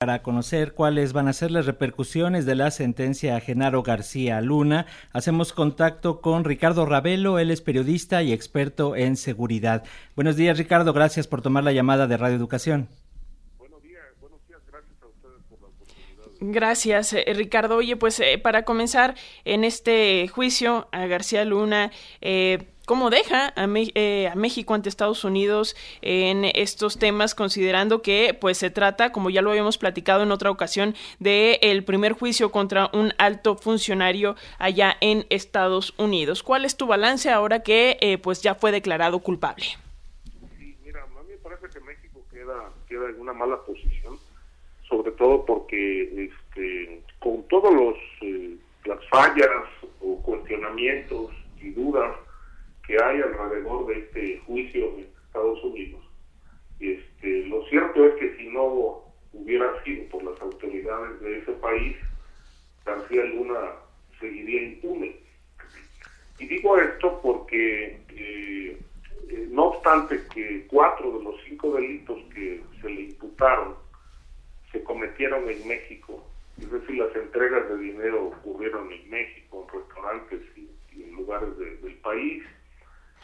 Para 0.00 0.22
conocer 0.22 0.72
cuáles 0.72 1.12
van 1.12 1.28
a 1.28 1.34
ser 1.34 1.50
las 1.50 1.66
repercusiones 1.66 2.46
de 2.46 2.54
la 2.54 2.70
sentencia 2.70 3.36
a 3.36 3.40
Genaro 3.40 3.82
García 3.82 4.40
Luna, 4.40 4.86
hacemos 5.12 5.52
contacto 5.52 6.22
con 6.22 6.44
Ricardo 6.44 6.86
Ravelo, 6.86 7.38
él 7.38 7.50
es 7.50 7.60
periodista 7.60 8.22
y 8.22 8.32
experto 8.32 8.96
en 8.96 9.18
seguridad. 9.18 9.84
Buenos 10.16 10.36
días, 10.36 10.56
Ricardo, 10.56 10.94
gracias 10.94 11.26
por 11.26 11.42
tomar 11.42 11.64
la 11.64 11.72
llamada 11.72 12.06
de 12.06 12.16
Radio 12.16 12.36
Educación. 12.36 12.88
Buenos 13.58 13.82
días, 13.82 14.02
buenos 14.22 14.40
días, 14.48 14.62
gracias 14.66 15.02
a 15.02 15.06
ustedes 15.06 15.42
por 15.50 15.60
la 15.60 15.66
oportunidad. 15.66 16.50
Gracias, 16.50 17.12
eh, 17.12 17.34
Ricardo. 17.34 17.76
Oye, 17.76 17.96
pues 17.96 18.20
eh, 18.20 18.38
para 18.38 18.64
comenzar 18.64 19.16
en 19.44 19.64
este 19.64 20.28
juicio 20.28 20.88
a 20.92 21.04
García 21.08 21.44
Luna, 21.44 21.92
eh, 22.22 22.70
cómo 22.90 23.08
deja 23.08 23.52
a, 23.54 23.68
eh, 23.94 24.26
a, 24.26 24.34
México 24.34 24.74
ante 24.74 24.88
Estados 24.88 25.22
Unidos 25.22 25.76
en 26.02 26.44
estos 26.44 26.98
temas, 26.98 27.36
considerando 27.36 28.02
que 28.02 28.36
pues 28.40 28.58
se 28.58 28.68
trata, 28.68 29.12
como 29.12 29.30
ya 29.30 29.42
lo 29.42 29.50
habíamos 29.50 29.78
platicado 29.78 30.24
en 30.24 30.32
otra 30.32 30.50
ocasión, 30.50 30.96
de 31.20 31.60
el 31.62 31.84
primer 31.84 32.14
juicio 32.14 32.50
contra 32.50 32.90
un 32.92 33.12
alto 33.18 33.54
funcionario 33.54 34.34
allá 34.58 34.96
en 35.00 35.24
Estados 35.30 35.94
Unidos. 35.98 36.42
¿Cuál 36.42 36.64
es 36.64 36.76
tu 36.76 36.88
balance 36.88 37.30
ahora 37.30 37.62
que 37.62 37.96
eh, 38.00 38.18
pues 38.18 38.42
ya 38.42 38.56
fue 38.56 38.72
declarado 38.72 39.20
culpable? 39.20 39.66
Sí, 40.58 40.76
mira, 40.84 41.04
a 41.04 41.22
mí 41.22 41.30
me 41.30 41.36
parece 41.36 41.68
que 41.68 41.78
México 41.84 42.24
queda, 42.28 42.72
queda 42.88 43.08
en 43.08 43.20
una 43.20 43.32
mala 43.32 43.58
posición, 43.58 44.18
sobre 44.88 45.12
todo 45.12 45.46
porque 45.46 46.24
este, 46.24 47.04
con 47.20 47.46
todos 47.46 47.72
los 47.72 47.96
eh, 48.22 48.56
las 48.84 48.98
fallas 49.10 49.68
o 50.00 50.20
cuestionamientos 50.24 51.30
y 51.62 51.70
dudas 51.70 52.16
que 52.90 53.00
hay 53.00 53.20
alrededor 53.20 53.86
de 53.86 54.00
este 54.00 54.38
juicio 54.46 54.86
en 54.96 55.06
Estados 55.26 55.62
Unidos. 55.62 56.02
Este, 56.80 57.46
lo 57.46 57.64
cierto 57.66 58.04
es 58.04 58.14
que 58.16 58.36
si 58.36 58.48
no 58.48 59.04
hubiera 59.32 59.80
sido 59.84 60.08
por 60.08 60.24
las 60.24 60.40
autoridades 60.40 61.20
de 61.20 61.38
ese 61.38 61.52
país, 61.52 61.96
García 62.84 63.22
Luna 63.26 63.60
seguiría 64.18 64.62
impune. 64.62 65.14
Y 66.40 66.46
digo 66.48 66.78
esto 66.78 67.20
porque, 67.22 68.00
eh, 68.08 68.76
eh, 69.28 69.46
no 69.50 69.66
obstante 69.66 70.22
que 70.34 70.66
cuatro 70.66 71.16
de 71.16 71.22
los 71.22 71.36
cinco 71.44 71.72
delitos 71.76 72.18
que 72.34 72.60
se 72.82 72.90
le 72.90 73.02
imputaron 73.02 73.76
se 74.72 74.82
cometieron 74.82 75.48
en 75.48 75.68
México, 75.68 76.26
es 76.58 76.68
decir, 76.68 76.96
las 76.96 77.14
entregas 77.14 77.68
de 77.68 77.78
dinero 77.78 78.26
ocurrieron 78.26 78.90
en 78.92 79.08
México, 79.08 79.64
en 79.72 79.78
restaurantes 79.80 80.40
y, 80.56 81.02
en 81.04 81.12
lugares 81.12 81.56
de, 81.56 81.76
del 81.76 81.94
país, 81.98 82.42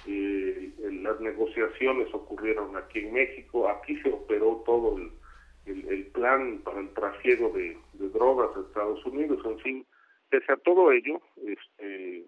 eh, 0.07 0.73
las 1.03 1.21
negociaciones 1.21 2.13
ocurrieron 2.13 2.77
aquí 2.77 3.01
en 3.01 3.13
México, 3.13 3.69
aquí 3.69 3.97
se 4.03 4.11
operó 4.11 4.63
todo 4.65 4.97
el, 4.99 5.11
el, 5.67 6.07
plan 6.07 6.61
para 6.65 6.81
el 6.81 6.91
trasiego 6.95 7.51
de, 7.51 7.77
de, 7.95 8.09
drogas 8.11 8.57
a 8.57 8.61
Estados 8.61 9.05
Unidos, 9.05 9.41
en 9.45 9.59
fin, 9.61 9.87
pese 10.31 10.53
a 10.53 10.57
todo 10.57 10.93
ello, 10.93 11.21
este, 11.45 12.25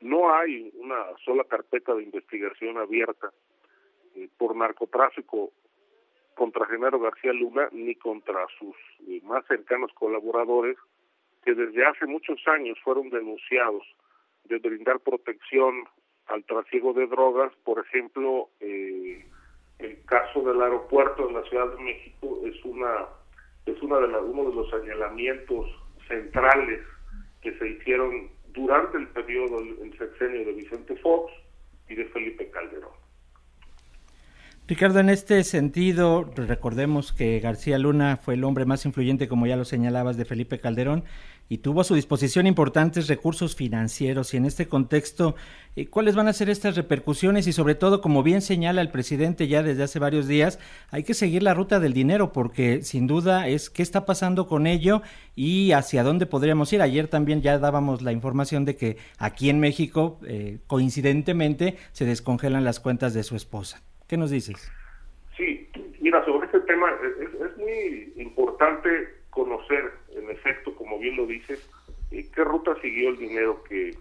no 0.00 0.32
hay 0.34 0.72
una 0.74 1.04
sola 1.24 1.44
carpeta 1.44 1.94
de 1.94 2.04
investigación 2.04 2.78
abierta 2.78 3.30
eh, 4.14 4.28
por 4.38 4.56
narcotráfico 4.56 5.52
contra 6.34 6.66
Genaro 6.66 6.98
García 7.00 7.32
Luna 7.32 7.68
ni 7.72 7.94
contra 7.94 8.46
sus 8.58 8.76
eh, 9.06 9.20
más 9.24 9.44
cercanos 9.46 9.92
colaboradores 9.94 10.76
que 11.44 11.54
desde 11.54 11.84
hace 11.84 12.06
muchos 12.06 12.38
años 12.48 12.78
fueron 12.82 13.10
denunciados 13.10 13.82
de 14.44 14.58
brindar 14.58 15.00
protección 15.00 15.84
al 16.30 16.44
trasiego 16.44 16.92
de 16.92 17.06
drogas, 17.06 17.52
por 17.64 17.84
ejemplo, 17.84 18.48
eh, 18.60 19.26
el 19.78 20.04
caso 20.04 20.42
del 20.42 20.60
aeropuerto 20.62 21.26
de 21.26 21.32
la 21.32 21.42
Ciudad 21.44 21.68
de 21.74 21.82
México 21.82 22.40
es 22.44 22.64
una 22.64 23.06
es 23.66 23.80
una 23.82 23.98
de 23.98 24.08
la, 24.08 24.18
uno 24.20 24.50
de 24.50 24.56
los 24.56 24.70
señalamientos 24.70 25.66
centrales 26.08 26.80
que 27.42 27.56
se 27.58 27.68
hicieron 27.68 28.30
durante 28.48 28.98
el 28.98 29.08
periodo 29.08 29.58
el 29.58 29.96
sexenio 29.98 30.44
de 30.44 30.52
Vicente 30.52 30.96
Fox 30.96 31.32
y 31.88 31.94
de 31.94 32.04
Felipe 32.06 32.50
Calderón. 32.50 32.99
Ricardo, 34.70 35.00
en 35.00 35.10
este 35.10 35.42
sentido, 35.42 36.22
recordemos 36.36 37.12
que 37.12 37.40
García 37.40 37.76
Luna 37.76 38.16
fue 38.22 38.34
el 38.34 38.44
hombre 38.44 38.66
más 38.66 38.86
influyente, 38.86 39.26
como 39.26 39.48
ya 39.48 39.56
lo 39.56 39.64
señalabas, 39.64 40.16
de 40.16 40.24
Felipe 40.24 40.60
Calderón, 40.60 41.02
y 41.48 41.58
tuvo 41.58 41.80
a 41.80 41.84
su 41.84 41.96
disposición 41.96 42.46
importantes 42.46 43.08
recursos 43.08 43.56
financieros. 43.56 44.32
Y 44.32 44.36
en 44.36 44.44
este 44.44 44.68
contexto, 44.68 45.34
eh, 45.74 45.86
¿cuáles 45.86 46.14
van 46.14 46.28
a 46.28 46.32
ser 46.32 46.48
estas 46.50 46.76
repercusiones? 46.76 47.48
Y 47.48 47.52
sobre 47.52 47.74
todo, 47.74 48.00
como 48.00 48.22
bien 48.22 48.42
señala 48.42 48.80
el 48.80 48.90
presidente 48.92 49.48
ya 49.48 49.64
desde 49.64 49.82
hace 49.82 49.98
varios 49.98 50.28
días, 50.28 50.60
hay 50.92 51.02
que 51.02 51.14
seguir 51.14 51.42
la 51.42 51.52
ruta 51.52 51.80
del 51.80 51.92
dinero, 51.92 52.32
porque 52.32 52.84
sin 52.84 53.08
duda 53.08 53.48
es 53.48 53.70
qué 53.70 53.82
está 53.82 54.06
pasando 54.06 54.46
con 54.46 54.68
ello 54.68 55.02
y 55.34 55.72
hacia 55.72 56.04
dónde 56.04 56.26
podríamos 56.26 56.72
ir. 56.72 56.80
Ayer 56.80 57.08
también 57.08 57.42
ya 57.42 57.58
dábamos 57.58 58.02
la 58.02 58.12
información 58.12 58.64
de 58.64 58.76
que 58.76 58.98
aquí 59.18 59.50
en 59.50 59.58
México, 59.58 60.20
eh, 60.28 60.60
coincidentemente, 60.68 61.76
se 61.90 62.04
descongelan 62.04 62.62
las 62.62 62.78
cuentas 62.78 63.14
de 63.14 63.24
su 63.24 63.34
esposa. 63.34 63.82
¿Qué 64.10 64.16
nos 64.16 64.32
dices? 64.32 64.72
Sí, 65.36 65.68
mira, 66.00 66.24
sobre 66.24 66.46
este 66.46 66.58
tema 66.62 66.90
es, 67.20 67.56
muy 67.56 68.12
importante 68.16 68.88
conocer, 69.30 69.92
en 70.16 70.28
efecto, 70.28 70.74
como 70.74 70.98
bien 70.98 71.16
lo 71.16 71.26
dices, 71.26 71.64
eh, 72.10 72.28
qué 72.34 72.42
ruta 72.42 72.74
siguió 72.82 73.10
el 73.10 73.18
dinero 73.18 73.62
que 73.62 73.90
eh, 73.90 73.96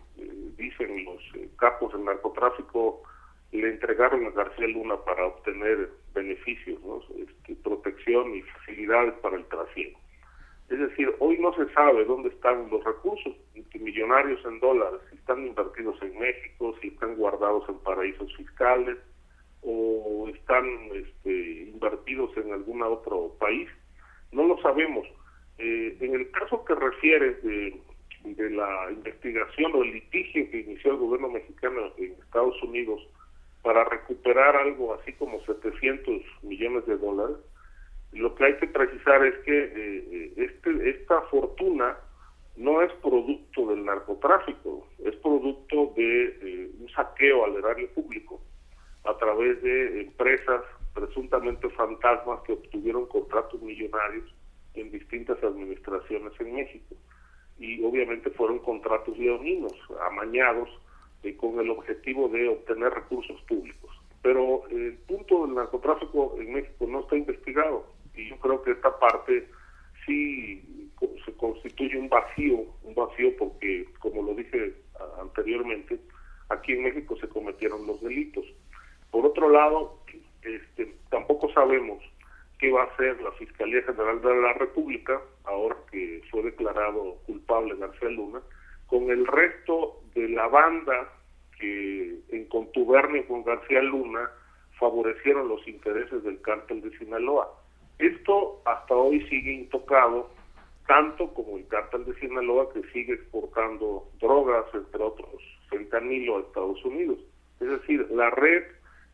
dicen 0.57 1.05
los 1.05 1.21
eh, 1.35 1.47
capos 1.59 1.93
del 1.93 2.05
narcotráfico 2.05 3.03
le 3.51 3.69
entregaron 3.69 4.25
a 4.25 4.31
García 4.31 4.67
Luna 4.69 4.95
para 5.05 5.27
obtener 5.27 5.91
beneficios, 6.15 6.81
¿no? 6.81 7.01
este, 7.15 7.55
protección 7.57 8.33
y 8.33 8.41
facilidades 8.41 9.13
para 9.21 9.37
el 9.37 9.45
trasiego. 9.45 9.99
Es 10.69 10.79
decir, 10.79 11.13
hoy 11.19 11.37
no 11.37 11.53
se 11.53 11.71
sabe 11.71 12.05
dónde 12.05 12.29
están 12.29 12.67
los 12.71 12.83
recursos 12.83 13.35
millonarios 13.79 14.43
en 14.43 14.59
dólares, 14.59 15.01
si 15.11 15.17
están 15.17 15.45
invertidos 15.45 16.01
en 16.01 16.17
México, 16.17 16.75
si 16.81 16.87
están 16.87 17.15
guardados 17.15 17.69
en 17.69 17.77
paraísos 17.79 18.35
fiscales, 18.35 18.97
o 19.61 20.29
están 20.29 20.65
este, 20.93 21.69
invertidos 21.73 22.35
en 22.37 22.53
algún 22.53 22.81
otro 22.83 23.35
país. 23.39 23.69
No 24.31 24.45
lo 24.45 24.61
sabemos. 24.61 25.07
Eh, 25.57 25.97
en 25.99 26.15
el 26.15 26.31
caso 26.31 26.63
que 26.63 26.75
refieres 26.75 27.43
de, 27.43 27.79
de, 28.23 28.49
la 28.51 28.91
investigación 28.91 29.73
o 29.75 29.83
el 29.83 29.91
litigio 29.91 30.49
que 30.49 30.61
inició 30.61 30.91
el 30.91 30.97
gobierno 30.97 31.29
mexicano 31.29 31.91
en 31.97 32.13
Estados 32.13 32.61
Unidos 32.63 33.05
para 33.61 33.83
recuperar 33.83 34.55
algo 34.55 34.93
así 34.93 35.11
como 35.13 35.43
700 35.45 36.21
millones 36.43 36.85
de 36.85 36.97
dólares, 36.97 37.37
lo 38.13 38.33
que 38.35 38.45
hay 38.45 38.57
que 38.57 38.67
precisar 38.67 39.25
es 39.25 39.35
que 39.39 39.71
eh, 39.75 40.33
este, 40.37 40.89
esta 40.89 41.21
fortuna 41.23 41.97
no 42.55 42.81
es 42.81 42.91
producto 43.01 43.67
del 43.67 43.85
narcotráfico, 43.85 44.87
es 45.03 45.15
producto 45.17 45.93
de 45.95 46.25
eh, 46.41 46.71
un 46.79 46.89
saqueo 46.89 47.45
al 47.45 47.57
erario 47.57 47.89
público 47.89 48.41
a 49.05 49.17
través 49.17 49.61
de 49.61 50.01
empresas 50.01 50.61
presuntamente 50.93 51.69
fantasmas 51.69 52.41
que 52.41 52.53
obtuvieron 52.53 53.05
contratos 53.07 53.61
millonarios 53.61 54.25
en 54.73 54.91
distintas 54.91 55.41
administraciones 55.43 56.33
en 56.39 56.55
México. 56.55 56.95
Y 57.57 57.83
obviamente 57.83 58.29
fueron 58.31 58.59
contratos 58.59 59.17
leoninos, 59.17 59.73
amañados, 60.09 60.69
eh, 61.23 61.35
con 61.35 61.59
el 61.59 61.69
objetivo 61.69 62.29
de 62.29 62.47
obtener 62.47 62.93
recursos 62.93 63.41
públicos. 63.41 63.91
Pero 64.21 64.67
el 64.69 64.93
punto 65.07 65.45
del 65.45 65.55
narcotráfico 65.55 66.35
en 66.39 66.53
México 66.53 66.87
no 66.87 67.01
está 67.01 67.17
investigado 67.17 67.85
y 68.15 68.29
yo 68.29 68.37
creo 68.37 68.61
que 68.61 68.71
esta 68.71 68.97
parte 68.99 69.47
sí 70.05 70.91
se 71.25 71.33
constituye 71.33 71.97
un 71.97 72.09
vacío, 72.09 72.65
un 72.83 72.95
vacío 72.95 73.35
porque, 73.37 73.85
como 73.99 74.23
lo 74.23 74.33
dije 74.33 74.73
anteriormente, 75.19 75.99
aquí 76.49 76.73
en 76.73 76.83
México 76.83 77.15
se 77.17 77.29
cometieron 77.29 77.85
los 77.87 78.01
delitos. 78.01 78.45
Lado, 79.59 79.99
este, 80.41 80.95
tampoco 81.09 81.51
sabemos 81.51 82.01
qué 82.59 82.71
va 82.71 82.83
a 82.83 82.85
hacer 82.85 83.21
la 83.21 83.31
Fiscalía 83.33 83.81
General 83.83 84.21
de 84.21 84.41
la 84.41 84.53
República, 84.53 85.19
ahora 85.43 85.75
que 85.91 86.21
fue 86.31 86.43
declarado 86.43 87.17
culpable 87.25 87.75
García 87.75 88.07
Luna, 88.07 88.39
con 88.87 89.09
el 89.09 89.27
resto 89.27 90.01
de 90.15 90.29
la 90.29 90.47
banda 90.47 91.09
que 91.59 92.19
en 92.29 92.45
contubernio 92.45 93.27
con 93.27 93.43
García 93.43 93.81
Luna 93.81 94.31
favorecieron 94.79 95.49
los 95.49 95.67
intereses 95.67 96.23
del 96.23 96.39
cártel 96.39 96.81
de 96.81 96.97
Sinaloa. 96.97 97.53
Esto 97.97 98.61
hasta 98.63 98.95
hoy 98.95 99.27
sigue 99.27 99.51
intocado, 99.51 100.29
tanto 100.87 101.33
como 101.33 101.57
el 101.57 101.67
cártel 101.67 102.05
de 102.05 102.15
Sinaloa 102.15 102.71
que 102.71 102.81
sigue 102.93 103.15
exportando 103.15 104.07
drogas, 104.21 104.73
entre 104.73 105.03
otros, 105.03 105.41
fentanilo 105.69 106.37
a 106.37 106.41
Estados 106.43 106.85
Unidos. 106.85 107.19
Es 107.59 107.67
decir, 107.67 108.07
la 108.11 108.29
red 108.29 108.63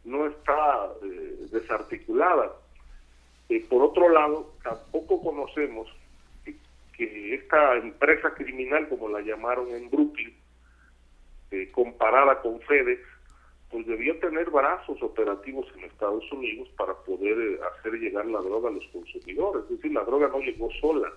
no 0.06 0.28
está 0.28 0.90
eh, 1.04 1.48
desarticulada. 1.52 2.54
Eh, 3.50 3.66
por 3.70 3.84
otro 3.84 4.10
lado, 4.10 4.54
tampoco 4.64 5.22
conocemos 5.22 5.88
que, 6.96 7.36
esta 7.36 7.76
empresa 7.76 8.34
criminal, 8.34 8.88
como 8.88 9.10
la 9.10 9.22
llamaron 9.22 9.70
en 9.70 9.90
Brooklyn, 9.90 10.34
eh, 11.52 11.70
comparada 11.72 12.42
con 12.42 12.60
FedEx, 12.62 13.02
pues 13.70 13.86
debió 13.88 14.18
tener 14.20 14.50
brazos 14.50 15.02
operativos 15.02 15.68
en 15.76 15.84
Estados 15.84 16.24
Unidos 16.32 16.70
para 16.78 16.94
poder 16.94 17.38
eh, 17.38 17.60
hacer 17.72 17.94
llegar 17.94 18.26
la 18.26 18.40
droga 18.40 18.70
a 18.70 18.74
los 18.74 18.86
consumidores. 18.88 19.64
Es 19.64 19.78
decir, 19.78 19.92
la 19.92 20.04
droga 20.04 20.30
no 20.30 20.40
llegó 20.40 20.70
sola. 20.80 21.12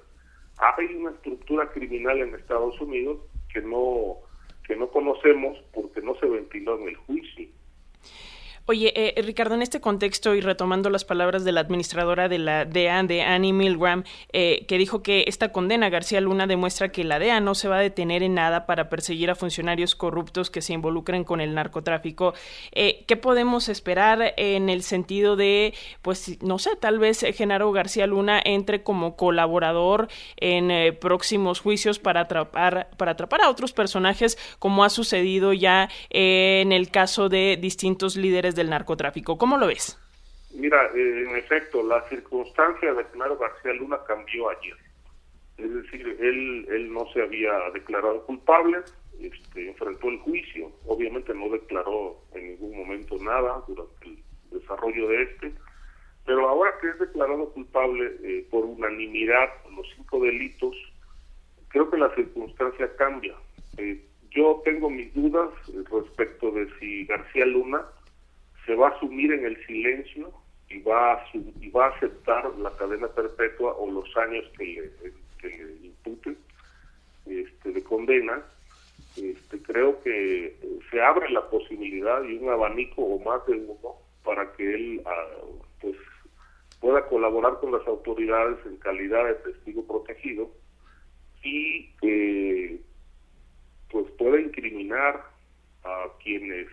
Hay 0.59 0.87
una 0.97 1.11
estructura 1.11 1.71
criminal 1.71 2.19
en 2.19 2.35
Estados 2.35 2.81
Unidos 2.81 3.19
que 3.53 3.61
no 3.63 4.17
que 4.67 4.77
no 4.77 4.89
conocemos 4.91 5.57
porque 5.73 6.03
no 6.03 6.15
se 6.17 6.27
ventiló 6.27 6.79
en 6.79 6.89
el 6.89 6.97
juicio. 6.97 7.49
Oye, 8.71 8.93
eh, 8.95 9.23
Ricardo, 9.23 9.55
en 9.55 9.63
este 9.63 9.81
contexto 9.81 10.35
y 10.35 10.43
retomando 10.43 10.91
las 10.91 11.07
palabras 11.07 11.43
de 11.43 11.53
la 11.53 11.61
administradora 11.61 12.29
de 12.29 12.37
la 12.37 12.67
DEA, 12.67 13.03
de 13.05 13.23
Annie 13.23 13.55
Milgram, 13.55 14.05
eh, 14.31 14.67
que 14.69 14.77
dijo 14.77 15.03
que 15.03 15.25
esta 15.27 15.53
condena 15.53 15.89
García 15.89 16.21
Luna 16.21 16.47
demuestra 16.47 16.93
que 16.93 17.03
la 17.03 17.19
DEA 17.19 17.41
no 17.41 17.55
se 17.55 17.69
va 17.69 17.79
a 17.79 17.81
detener 17.81 18.23
en 18.23 18.35
nada 18.35 18.67
para 18.67 18.91
perseguir 18.91 19.31
a 19.31 19.37
funcionarios 19.37 19.95
corruptos 19.95 20.51
que 20.51 20.61
se 20.61 20.75
involucren 20.75 21.25
con 21.25 21.41
el 21.41 21.55
narcotráfico. 21.55 22.35
Eh, 22.73 23.07
¿Qué 23.07 23.17
podemos 23.17 23.71
esperar 23.71 24.35
en 24.37 24.69
el 24.69 24.83
sentido 24.83 25.35
de, 25.35 25.73
pues, 26.03 26.37
no 26.43 26.59
sé, 26.59 26.77
tal 26.77 26.99
vez 26.99 27.25
Genaro 27.35 27.73
García 27.73 28.07
Luna 28.07 28.39
entre 28.45 28.83
como 28.83 29.17
colaborador 29.17 30.09
en 30.37 30.95
próximos 30.99 31.61
juicios 31.61 31.99
para 31.99 32.21
atrapar, 32.21 32.91
para 32.99 33.13
atrapar 33.13 33.41
a 33.41 33.49
otros 33.49 33.73
personajes, 33.73 34.37
como 34.59 34.85
ha 34.85 34.91
sucedido 34.91 35.55
ya 35.55 35.89
en 36.11 36.73
el 36.73 36.91
caso 36.91 37.31
de 37.31 37.57
distintos 37.59 38.15
líderes 38.17 38.58
del 38.59 38.69
narcotráfico. 38.71 39.39
¿Cómo 39.39 39.57
lo 39.57 39.67
ves? 39.67 39.99
Mira, 40.55 40.91
eh, 40.95 41.25
en 41.29 41.37
efecto, 41.37 41.83
la 41.83 42.07
circunstancia 42.09 42.93
de 42.93 43.05
Genaro 43.05 43.39
García 43.39 43.73
Luna 43.73 43.99
cambió 44.07 44.51
ayer. 44.51 44.77
Es 45.57 45.75
decir, 45.75 46.17
él, 46.21 46.67
él 46.71 46.93
no 46.93 47.07
se 47.13 47.23
había 47.23 47.53
declarado 47.73 48.25
culpable, 48.25 48.79
este, 49.21 49.69
enfrentó 49.69 50.09
el 50.09 50.19
juicio, 50.19 50.71
obviamente 50.87 51.35
no 51.35 51.49
declaró 51.49 52.23
en 52.35 52.51
ningún 52.51 52.77
momento 52.77 53.17
nada 53.21 53.63
durante 53.67 54.07
el 54.07 54.19
desarrollo 54.51 55.09
de 55.09 55.23
este, 55.23 55.53
pero 56.25 56.49
ahora 56.49 56.73
que 56.81 56.89
es 56.89 56.99
declarado 56.99 57.51
culpable 57.53 58.17
eh, 58.23 58.47
por 58.51 58.65
unanimidad 58.65 59.49
con 59.65 59.77
los 59.77 59.87
cinco 59.97 60.21
delitos, 60.21 60.77
creo 61.69 61.91
que 61.91 61.97
la 61.97 62.15
circunstancia 62.15 62.95
cambia. 62.97 63.35
Eh, 63.79 64.05
yo 64.31 64.61
tengo 64.65 64.91
mis 64.91 65.13
dudas 65.15 65.51
respecto 65.91 66.51
de 66.53 66.69
si 66.79 67.05
García 67.07 67.47
Luna 67.47 67.83
se 68.69 68.75
va 68.75 68.89
a 68.89 68.91
asumir 68.91 69.33
en 69.33 69.47
el 69.47 69.67
silencio 69.67 70.31
y 70.69 70.81
va 70.83 71.15
a, 71.15 71.25
y 71.33 71.71
va 71.71 71.87
a 71.87 71.97
aceptar 71.97 72.55
la 72.59 72.71
cadena 72.77 73.09
perpetua 73.09 73.73
o 73.73 73.91
los 73.91 74.15
años 74.19 74.45
que 74.59 74.91
le, 75.43 75.87
imputen 75.87 76.37
este, 77.25 77.73
de 77.73 77.83
condena. 77.83 78.43
Este, 79.17 79.63
creo 79.63 80.01
que 80.03 80.55
se 80.91 81.01
abre 81.01 81.31
la 81.31 81.49
posibilidad 81.49 82.23
y 82.25 82.37
un 82.37 82.51
abanico 82.51 83.03
o 83.03 83.19
más 83.25 83.45
de 83.47 83.55
uno 83.55 83.95
para 84.23 84.53
que 84.53 84.75
él 84.75 85.03
pues 85.81 85.97
pueda 86.79 87.07
colaborar 87.07 87.59
con 87.61 87.73
las 87.73 87.87
autoridades 87.87 88.59
en 88.67 88.77
calidad 88.77 89.25
de 89.25 89.35
testigo 89.51 89.87
protegido 89.87 90.51
y 91.43 91.91
eh, 92.03 92.79
pues 93.91 94.07
pueda 94.19 94.39
incriminar 94.39 95.25
a 95.85 96.07
quienes 96.23 96.69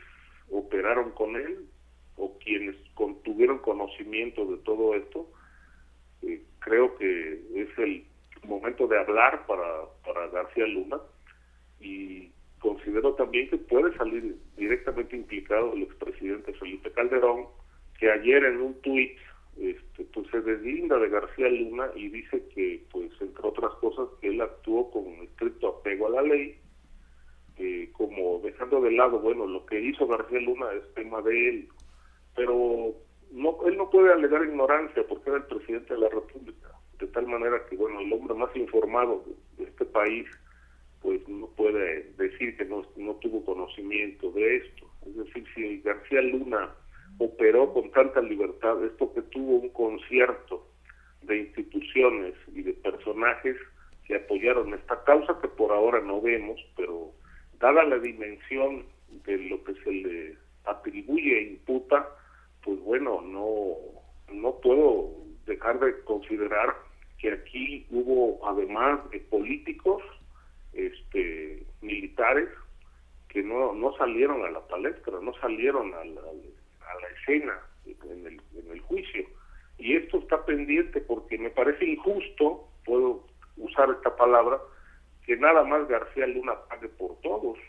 operaron 0.51 1.11
con 1.11 1.37
él 1.37 1.65
o 2.17 2.37
quienes 2.39 2.75
tuvieron 3.23 3.59
conocimiento 3.59 4.45
de 4.45 4.57
todo 4.57 4.95
esto, 4.95 5.27
eh, 6.21 6.41
creo 6.59 6.95
que 6.97 7.41
es 7.55 7.77
el 7.77 8.05
momento 8.43 8.87
de 8.87 8.99
hablar 8.99 9.45
para, 9.47 9.85
para 10.05 10.27
García 10.27 10.67
Luna 10.67 10.97
y 11.79 12.31
considero 12.59 13.13
también 13.13 13.49
que 13.49 13.57
puede 13.57 13.95
salir 13.97 14.37
directamente 14.57 15.15
implicado 15.15 15.73
el 15.73 15.83
expresidente 15.83 16.53
Felipe 16.53 16.91
Calderón, 16.91 17.47
que 17.99 18.11
ayer 18.11 18.43
en 18.43 18.61
un 18.61 18.81
tuit 18.81 19.17
este, 19.57 20.03
pues 20.13 20.27
se 20.31 20.41
deslinda 20.41 20.97
de 20.99 21.09
García 21.09 21.47
Luna 21.47 21.89
y 21.95 22.09
dice 22.09 22.43
que, 22.53 22.83
pues 22.91 23.09
entre 23.21 23.47
otras 23.47 23.71
cosas, 23.75 24.09
que 24.19 24.27
él 24.27 24.41
actuó 24.41 24.91
con 24.91 25.05
estricto 25.23 25.79
apego 25.79 26.07
a 26.07 26.21
la 26.21 26.21
ley, 26.23 26.59
eh, 27.57 27.89
como 27.93 28.39
dejando 28.43 28.81
de 28.81 28.91
lado, 28.91 29.19
bueno, 29.19 29.47
lo 29.47 29.65
que 29.65 29.79
hizo 29.79 30.07
García 30.07 30.41
Luna 30.41 30.65
es 30.73 30.93
tema 30.93 31.21
de 31.21 31.49
él, 31.49 31.69
pero 32.35 32.93
no, 33.31 33.57
él 33.65 33.77
no 33.77 33.89
puede 33.89 34.13
alegar 34.13 34.43
ignorancia 34.43 35.03
porque 35.07 35.29
era 35.29 35.39
el 35.39 35.45
presidente 35.45 35.93
de 35.93 35.99
la 35.99 36.09
República, 36.09 36.69
de 36.99 37.07
tal 37.07 37.27
manera 37.27 37.65
que, 37.69 37.75
bueno, 37.75 37.99
el 37.99 38.13
hombre 38.13 38.35
más 38.35 38.55
informado 38.55 39.23
de, 39.57 39.63
este 39.65 39.85
país, 39.85 40.25
pues 41.01 41.27
no 41.27 41.47
puede 41.47 42.11
decir 42.17 42.55
que 42.57 42.65
no, 42.65 42.83
no 42.95 43.15
tuvo 43.15 43.43
conocimiento 43.43 44.31
de 44.31 44.57
esto. 44.57 44.89
Es 45.05 45.15
decir, 45.15 45.45
si 45.53 45.81
García 45.81 46.21
Luna 46.21 46.73
operó 47.17 47.73
con 47.73 47.91
tanta 47.91 48.21
libertad, 48.21 48.83
es 48.83 48.91
porque 48.93 49.21
tuvo 49.21 49.57
un 49.57 49.69
concierto 49.69 50.65
de 51.21 51.37
instituciones 51.37 52.33
y 52.53 52.61
de 52.61 52.73
personajes 52.73 53.57
que 54.05 54.15
apoyaron 54.15 54.73
esta 54.73 55.03
causa 55.03 55.39
que 55.41 55.47
por 55.47 55.71
ahora 55.71 55.99
no 56.01 56.21
vemos, 56.21 56.59
pero 56.75 57.11
dada 57.59 57.83
la 57.83 57.99
dimensión 57.99 58.85
de 59.25 59.37
lo 59.49 59.63
que 59.63 59.73
se 59.83 59.91
le 59.91 60.37
atribuye 60.65 61.37
e 61.37 61.49
imputa, 61.53 62.07
pues 62.65 62.79
bueno, 62.81 63.21
no, 63.21 63.75
no 64.33 64.55
puedo 64.59 65.11
dejar 65.45 65.79
de 65.79 66.03
considerar 66.03 66.75
que 67.19 67.31
aquí 67.31 67.85
hubo, 67.91 68.45
además 68.45 69.07
de 69.11 69.19
políticos, 69.19 70.01
este, 70.73 71.63
militares, 71.81 72.49
que 73.29 73.43
no, 73.43 73.73
no 73.73 73.95
salieron 73.97 74.43
a 74.43 74.49
la 74.49 74.67
palestra, 74.67 75.19
no 75.21 75.33
salieron 75.35 75.93
a 75.93 76.03
la, 76.03 76.21
a 76.21 77.01
la 77.01 77.07
escena 77.19 77.59
en 77.85 78.25
el, 78.25 78.41
en 78.57 78.71
el 78.71 78.79
juicio. 78.81 79.27
Y 79.77 79.95
esto 79.95 80.17
está 80.17 80.43
pendiente 80.43 81.01
porque 81.01 81.37
me 81.37 81.51
parece 81.51 81.85
injusto, 81.85 82.67
puedo 82.83 83.27
usar 83.57 83.91
esta 83.91 84.15
palabra, 84.15 84.59
que 85.25 85.37
nada 85.37 85.63
más 85.63 85.87
García 85.87 86.25
Luna 86.25 86.55
pague 86.67 86.89
por 86.89 87.19
todos. 87.21 87.59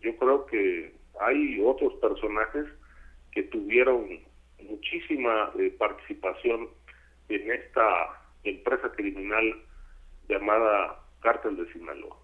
Yo 0.00 0.16
creo 0.16 0.46
que 0.46 0.94
hay 1.20 1.60
otros 1.64 1.94
personajes 1.94 2.66
que 3.36 3.42
tuvieron 3.42 4.06
muchísima 4.66 5.50
eh, 5.58 5.70
participación 5.78 6.68
en 7.28 7.50
esta 7.52 7.84
empresa 8.44 8.90
criminal 8.96 9.44
llamada 10.26 11.04
Cártel 11.20 11.58
de 11.58 11.70
Sinaloa. 11.70 12.16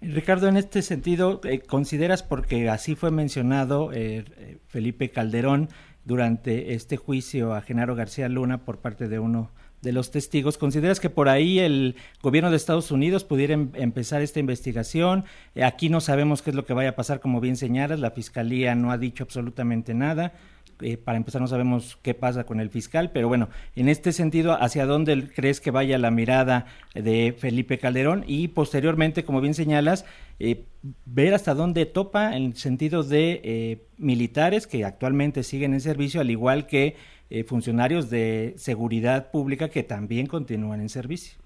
Ricardo, 0.00 0.48
en 0.48 0.56
este 0.56 0.80
sentido, 0.80 1.42
eh, 1.44 1.60
¿consideras, 1.60 2.22
porque 2.22 2.70
así 2.70 2.94
fue 2.94 3.10
mencionado 3.10 3.90
eh, 3.92 4.24
Felipe 4.68 5.10
Calderón 5.10 5.68
durante 6.06 6.72
este 6.72 6.96
juicio 6.96 7.52
a 7.52 7.60
Genaro 7.60 7.94
García 7.94 8.30
Luna 8.30 8.64
por 8.64 8.80
parte 8.80 9.06
de 9.08 9.18
uno 9.18 9.50
de 9.82 9.92
los 9.92 10.10
testigos. 10.10 10.58
¿Consideras 10.58 11.00
que 11.00 11.10
por 11.10 11.28
ahí 11.28 11.58
el 11.58 11.96
gobierno 12.22 12.50
de 12.50 12.56
Estados 12.56 12.90
Unidos 12.90 13.24
pudiera 13.24 13.54
em, 13.54 13.70
empezar 13.74 14.22
esta 14.22 14.40
investigación? 14.40 15.24
Eh, 15.54 15.64
aquí 15.64 15.88
no 15.88 16.00
sabemos 16.00 16.42
qué 16.42 16.50
es 16.50 16.56
lo 16.56 16.64
que 16.64 16.74
vaya 16.74 16.90
a 16.90 16.96
pasar, 16.96 17.20
como 17.20 17.40
bien 17.40 17.56
señalas, 17.56 18.00
la 18.00 18.10
fiscalía 18.10 18.74
no 18.74 18.90
ha 18.90 18.98
dicho 18.98 19.24
absolutamente 19.24 19.94
nada. 19.94 20.32
Eh, 20.80 20.96
para 20.96 21.18
empezar, 21.18 21.40
no 21.40 21.48
sabemos 21.48 21.98
qué 22.02 22.14
pasa 22.14 22.44
con 22.44 22.60
el 22.60 22.70
fiscal, 22.70 23.10
pero 23.10 23.26
bueno, 23.26 23.48
en 23.74 23.88
este 23.88 24.12
sentido, 24.12 24.56
¿hacia 24.62 24.86
dónde 24.86 25.28
crees 25.34 25.60
que 25.60 25.72
vaya 25.72 25.98
la 25.98 26.12
mirada 26.12 26.66
de 26.94 27.34
Felipe 27.36 27.78
Calderón? 27.78 28.24
Y 28.28 28.48
posteriormente, 28.48 29.24
como 29.24 29.40
bien 29.40 29.54
señalas, 29.54 30.04
eh, 30.38 30.66
ver 31.04 31.34
hasta 31.34 31.54
dónde 31.54 31.84
topa 31.84 32.36
en 32.36 32.44
el 32.44 32.56
sentido 32.56 33.02
de 33.02 33.80
militares 33.96 34.68
que 34.68 34.84
actualmente 34.84 35.42
siguen 35.42 35.74
en 35.74 35.80
servicio, 35.80 36.20
al 36.20 36.30
igual 36.30 36.68
que 36.68 36.94
eh, 37.30 37.44
funcionarios 37.44 38.10
de 38.10 38.54
seguridad 38.56 39.30
pública 39.30 39.68
que 39.68 39.82
también 39.82 40.26
continúan 40.26 40.80
en 40.80 40.88
servicio. 40.88 41.38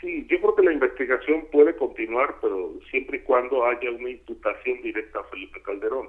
Sí, 0.00 0.26
yo 0.28 0.38
creo 0.40 0.54
que 0.54 0.62
la 0.62 0.72
investigación 0.72 1.46
puede 1.50 1.74
continuar, 1.76 2.36
pero 2.40 2.74
siempre 2.90 3.18
y 3.18 3.20
cuando 3.20 3.64
haya 3.64 3.90
una 3.90 4.10
imputación 4.10 4.82
directa 4.82 5.20
a 5.20 5.24
Felipe 5.24 5.62
Calderón. 5.62 6.08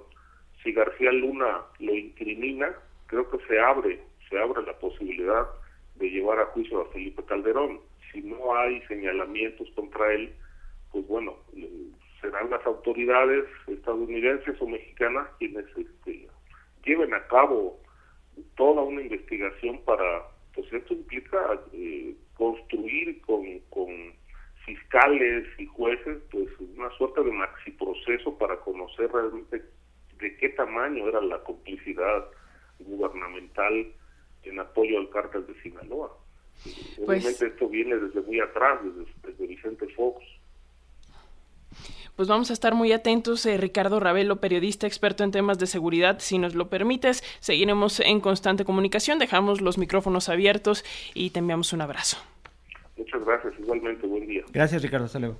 Si 0.64 0.74
García 0.74 1.12
Luna 1.12 1.62
lo 1.80 1.94
incrimina, 1.94 2.74
creo 3.08 3.30
que 3.30 3.38
se 3.48 3.60
abre, 3.60 4.02
se 4.30 4.38
abre 4.38 4.64
la 4.64 4.78
posibilidad 4.80 5.46
de 5.96 6.10
llevar 6.10 6.40
a 6.40 6.46
juicio 6.48 6.82
a 6.82 6.92
Felipe 6.92 7.24
Calderón. 7.24 7.80
Si 8.12 8.22
no 8.22 8.56
hay 8.56 8.82
señalamientos 8.88 9.70
contra 9.76 10.14
él, 10.14 10.34
pues 10.92 11.08
bueno, 11.08 11.36
serán 12.22 12.50
las 12.50 12.66
autoridades 12.66 13.46
estadounidenses 13.68 14.60
o 14.62 14.68
mexicanas 14.68 15.28
quienes 15.38 15.66
este, 15.78 16.28
lleven 16.84 17.14
a 17.14 17.26
cabo 17.28 17.80
toda 18.76 18.88
una 18.88 19.02
investigación 19.02 19.80
para, 19.86 20.24
pues 20.54 20.72
esto 20.74 20.94
implica 20.94 21.40
eh, 21.72 22.14
construir 22.36 23.22
con, 23.22 23.46
con 23.70 23.88
fiscales 24.66 25.48
y 25.58 25.66
jueces, 25.66 26.18
pues 26.30 26.48
una 26.76 26.90
suerte 26.98 27.24
de 27.24 27.32
maxi 27.32 27.72
proceso 27.72 28.38
para 28.38 28.58
conocer 28.58 29.10
realmente 29.12 29.64
de 30.20 30.38
qué 30.38 30.50
tamaño 30.50 31.08
era 31.08 31.22
la 31.22 31.42
complicidad 31.44 32.26
gubernamental 32.80 33.94
en 34.44 34.60
apoyo 34.60 35.00
al 35.00 35.10
cártel 35.10 35.48
de 35.48 35.62
Sinaloa. 35.62 36.18
Pues 36.64 37.00
Obviamente 37.00 37.48
esto 37.48 37.70
viene 37.70 37.96
desde 37.96 38.22
muy 38.22 38.40
atrás, 38.42 38.80
desde, 38.84 39.10
desde 39.24 39.48
Vicente 39.48 39.88
Fox. 39.96 40.22
Pues 42.16 42.28
vamos 42.28 42.50
a 42.50 42.54
estar 42.54 42.74
muy 42.76 42.92
atentos. 42.92 43.46
Eh, 43.46 43.58
Ricardo 43.58 44.00
Ravelo, 44.00 44.38
periodista 44.38 44.88
experto 44.88 45.24
en 45.24 45.32
temas 45.32 45.60
de 45.60 45.68
seguridad, 45.68 46.18
si 46.20 46.38
nos 46.38 46.56
lo 46.56 46.70
permites, 46.70 47.24
seguiremos 47.40 48.00
en 48.00 48.20
constante 48.20 48.66
comunicación, 48.66 49.20
dejamos 49.20 49.62
los 49.62 49.78
micrófonos 49.78 50.30
abiertos 50.30 50.84
y 51.14 51.30
te 51.32 51.40
enviamos 51.40 51.74
un 51.74 51.82
abrazo. 51.82 52.18
Muchas 52.98 53.24
gracias, 53.26 53.54
igualmente, 53.60 54.08
buen 54.08 54.28
día. 54.28 54.44
Gracias, 54.52 54.82
Ricardo, 54.82 55.06
hasta 55.06 55.20
luego. 55.20 55.38